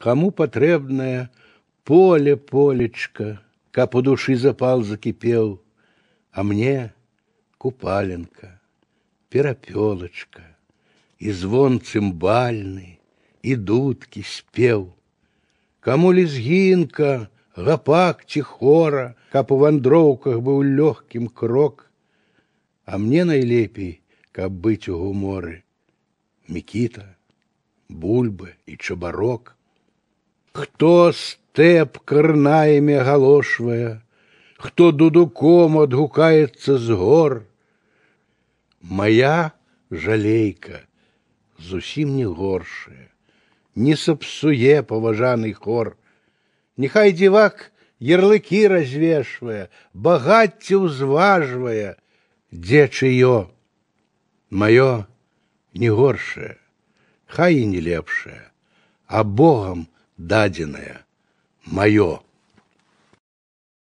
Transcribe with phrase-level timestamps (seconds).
[0.00, 1.30] Кому патрэбнае
[1.82, 3.40] поле полечка,
[3.70, 5.58] каб у душы запал закіпеў,
[6.30, 6.92] а мне
[7.58, 8.60] купаленка,
[9.34, 10.44] перапёлачка,
[11.18, 13.00] і звон цымбальны,
[13.42, 14.92] і дудкі спеў.
[15.80, 17.26] Каму лезгінка,
[17.56, 21.90] гапак ці хора, каб у вандроўках быў лёгкім крок,
[22.84, 24.00] а мне найлепей,
[24.30, 25.64] каб быць у гуморы.
[26.46, 27.10] Мікіта,
[27.88, 29.56] бульбы і чабарок.
[30.56, 34.00] Хто стэп карнаемі галошвае,
[34.56, 37.42] хто дудуком адгукаецца з гор.
[38.80, 39.52] Мая
[39.90, 40.80] жалейка
[41.58, 43.08] зусім не горшая,
[43.74, 45.96] не сапсуе паважаны хор.
[46.76, 51.96] Нехай дзівак ярлыкі развешвае, багацце ўзважвае,
[52.52, 53.48] дзе чыё.
[54.50, 55.04] Маё
[55.74, 56.56] не горшае,
[57.26, 58.52] хай і не лепшае,
[59.06, 59.88] а Богам
[60.27, 60.95] дадзенае
[61.65, 62.09] маё.